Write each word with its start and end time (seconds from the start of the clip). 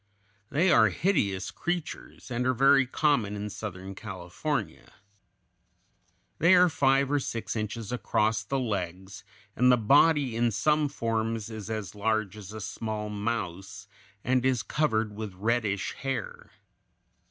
They 0.49 0.71
are 0.71 0.89
hideous 0.89 1.51
creatures, 1.51 2.31
and 2.31 2.47
are 2.47 2.55
very 2.55 2.87
common 2.87 3.35
in 3.35 3.51
southern 3.51 3.93
California. 3.93 4.91
They 6.39 6.55
are 6.55 6.69
five 6.69 7.11
or 7.11 7.19
six 7.19 7.55
inches 7.55 7.91
across 7.91 8.41
the 8.41 8.57
legs, 8.57 9.23
and 9.55 9.71
the 9.71 9.77
body 9.77 10.35
in 10.35 10.49
some 10.49 10.89
forms 10.89 11.51
is 11.51 11.69
as 11.69 11.93
large 11.93 12.35
as 12.35 12.51
a 12.51 12.61
small 12.61 13.09
mouse, 13.09 13.85
and 14.23 14.43
is 14.43 14.63
covered 14.63 15.13
with 15.15 15.35
reddish 15.35 15.93
hair. 15.93 16.49